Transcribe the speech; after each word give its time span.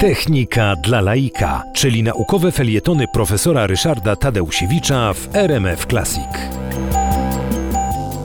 Technika 0.00 0.76
dla 0.76 1.00
laika, 1.00 1.62
czyli 1.74 2.02
naukowe 2.02 2.52
felietony 2.52 3.04
profesora 3.12 3.66
Ryszarda 3.66 4.16
Tadeusiewicza 4.16 5.12
w 5.12 5.36
RMF 5.36 5.86
Classic. 5.86 6.28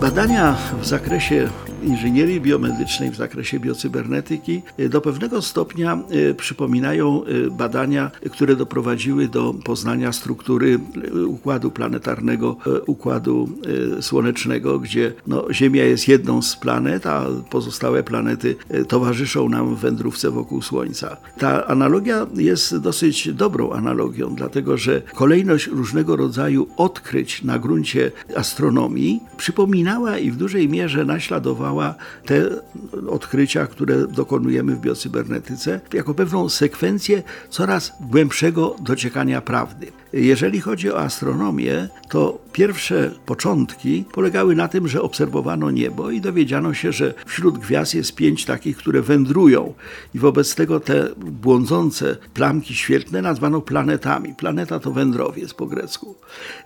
Badania 0.01 0.55
w 0.81 0.85
zakresie 0.85 1.49
inżynierii 1.83 2.41
biomedycznej, 2.41 3.11
w 3.11 3.15
zakresie 3.15 3.59
biocybernetyki 3.59 4.61
y, 4.79 4.89
do 4.89 5.01
pewnego 5.01 5.41
stopnia 5.41 5.99
y, 6.11 6.35
przypominają 6.35 7.23
y, 7.25 7.51
badania, 7.51 8.11
które 8.31 8.55
doprowadziły 8.55 9.27
do 9.27 9.53
poznania 9.53 10.11
struktury 10.11 10.79
układu 11.27 11.71
planetarnego, 11.71 12.57
układu 12.85 13.49
słonecznego, 14.01 14.79
gdzie 14.79 15.13
no, 15.27 15.53
Ziemia 15.53 15.83
jest 15.83 16.07
jedną 16.07 16.41
z 16.41 16.55
planet, 16.55 17.05
a 17.05 17.25
pozostałe 17.49 18.03
planety 18.03 18.55
towarzyszą 18.87 19.49
nam 19.49 19.75
w 19.75 19.79
wędrówce 19.79 20.31
wokół 20.31 20.61
Słońca. 20.61 21.17
Ta 21.37 21.67
analogia 21.67 22.27
jest 22.35 22.77
dosyć 22.77 23.33
dobrą 23.33 23.71
analogią, 23.71 24.35
dlatego 24.35 24.77
że 24.77 25.01
kolejność 25.15 25.67
różnego 25.67 26.15
rodzaju 26.15 26.67
odkryć 26.77 27.43
na 27.43 27.59
gruncie 27.59 28.11
astronomii 28.35 29.19
przypominała 29.37 30.17
i 30.17 30.31
w 30.31 30.35
dużej 30.37 30.69
mierze 30.69 31.05
naśladowała 31.05 31.66
te 32.25 32.49
odkrycia, 33.09 33.67
które 33.67 34.07
dokonujemy 34.07 34.75
w 34.75 34.79
biocybernetyce, 34.79 35.79
jako 35.93 36.13
pewną 36.13 36.49
sekwencję 36.49 37.23
coraz 37.49 37.93
głębszego 37.99 38.75
dociekania 38.79 39.41
prawdy. 39.41 39.87
Jeżeli 40.13 40.61
chodzi 40.61 40.91
o 40.91 40.99
astronomię, 40.99 41.89
to 42.09 42.39
pierwsze 42.53 43.11
początki 43.25 44.05
polegały 44.11 44.55
na 44.55 44.67
tym, 44.67 44.87
że 44.87 45.01
obserwowano 45.01 45.71
niebo 45.71 46.11
i 46.11 46.21
dowiedziano 46.21 46.73
się, 46.73 46.91
że 46.91 47.13
wśród 47.25 47.57
gwiazd 47.57 47.95
jest 47.95 48.15
pięć 48.15 48.45
takich, 48.45 48.77
które 48.77 49.01
wędrują. 49.01 49.73
I 50.15 50.19
wobec 50.19 50.55
tego 50.55 50.79
te 50.79 51.09
błądzące 51.17 52.17
plamki 52.33 52.75
świetlne 52.75 53.21
nazwano 53.21 53.61
planetami. 53.61 54.35
Planeta 54.35 54.79
to 54.79 54.91
wędrowiec 54.91 55.53
po 55.53 55.65
grecku. 55.65 56.15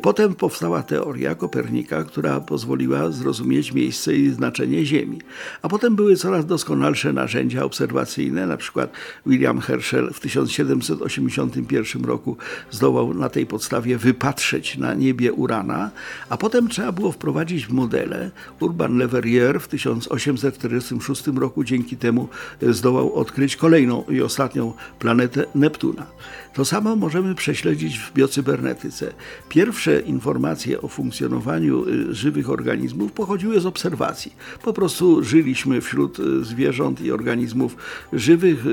Potem 0.02 0.34
powstała 0.36 0.84
teoria 0.84 1.36
Kopernika, 1.36 2.04
która 2.04 2.40
pozwoliła 2.40 3.12
zrozumieć 3.12 3.74
miejsce 3.74 4.16
i 4.16 4.30
znaczenie 4.30 4.86
Ziemi. 4.86 5.22
A 5.62 5.70
potem 5.70 5.96
były 5.96 6.16
coraz 6.16 6.46
doskonalsze 6.46 7.14
narzędzia 7.14 7.64
obserwacyjne, 7.64 8.48
na 8.48 8.58
przykład 8.58 8.92
William 9.26 9.60
Herschel 9.60 10.14
w 10.14 10.20
1781 10.20 12.06
roku 12.06 12.38
zdołał 12.72 13.14
na 13.14 13.31
tej 13.32 13.46
podstawie 13.46 13.98
wypatrzeć 13.98 14.78
na 14.78 14.94
niebie 14.94 15.34
Urana, 15.34 15.92
a 16.30 16.38
potem 16.38 16.68
trzeba 16.68 16.92
było 16.92 17.12
wprowadzić 17.12 17.66
w 17.66 17.72
modele. 17.72 18.32
Urban 18.60 18.98
Le 18.98 19.08
Verrier 19.08 19.60
w 19.60 19.68
1846 19.68 21.28
roku 21.28 21.64
dzięki 21.64 21.98
temu 21.98 22.28
zdołał 22.62 23.14
odkryć 23.14 23.56
kolejną 23.56 24.04
i 24.10 24.22
ostatnią 24.22 24.74
planetę 25.00 25.46
Neptuna. 25.56 26.06
To 26.54 26.66
samo 26.66 26.96
możemy 26.96 27.36
prześledzić 27.36 28.00
w 28.00 28.14
biocybernetyce. 28.14 29.14
Pierwsze 29.50 30.00
informacje 30.00 30.82
o 30.82 30.88
funkcjonowaniu 30.88 31.88
y, 31.88 32.14
żywych 32.14 32.50
organizmów 32.50 33.12
pochodziły 33.12 33.60
z 33.60 33.66
obserwacji. 33.66 34.34
Po 34.64 34.74
prostu 34.74 35.24
żyliśmy 35.24 35.82
wśród 35.82 36.20
y, 36.20 36.44
zwierząt 36.44 37.02
i 37.02 37.12
organizmów 37.12 37.76
żywych, 38.14 38.66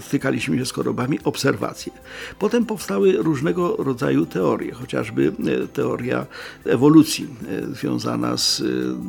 stykaliśmy 0.00 0.58
się 0.58 0.66
z 0.66 0.72
chorobami, 0.72 1.18
obserwacje. 1.24 1.92
Potem 2.38 2.66
powstały 2.66 3.12
różnego 3.12 3.76
rodzaju 3.84 4.26
teorie, 4.26 4.72
chociażby 4.72 5.32
teoria 5.72 6.26
ewolucji 6.64 7.28
związana 7.72 8.36
z 8.36 8.62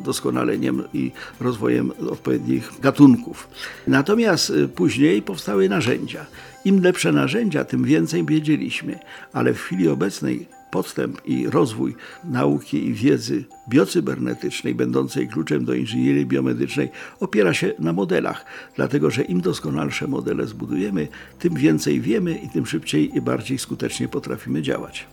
doskonaleniem 0.04 0.82
i 0.92 1.12
rozwojem 1.40 1.92
odpowiednich 2.10 2.72
gatunków. 2.80 3.48
Natomiast 3.86 4.52
później 4.74 5.22
powstały 5.22 5.68
narzędzia. 5.68 6.26
Im 6.64 6.82
lepsze 6.82 7.12
narzędzia, 7.12 7.64
tym 7.64 7.84
więcej 7.84 8.24
wiedzieliśmy, 8.24 8.98
ale 9.32 9.54
w 9.54 9.60
chwili 9.60 9.88
obecnej 9.88 10.48
podstęp 10.74 11.20
i 11.24 11.46
rozwój 11.50 11.94
nauki 12.24 12.86
i 12.86 12.94
wiedzy 12.94 13.44
biocybernetycznej, 13.68 14.74
będącej 14.74 15.28
kluczem 15.28 15.64
do 15.64 15.74
inżynierii 15.74 16.26
biomedycznej, 16.26 16.88
opiera 17.20 17.54
się 17.54 17.72
na 17.78 17.92
modelach, 17.92 18.44
dlatego 18.76 19.10
że 19.10 19.22
im 19.22 19.40
doskonalsze 19.40 20.06
modele 20.06 20.46
zbudujemy, 20.46 21.08
tym 21.38 21.54
więcej 21.54 22.00
wiemy 22.00 22.34
i 22.34 22.48
tym 22.48 22.66
szybciej 22.66 23.16
i 23.16 23.20
bardziej 23.20 23.58
skutecznie 23.58 24.08
potrafimy 24.08 24.62
działać. 24.62 25.06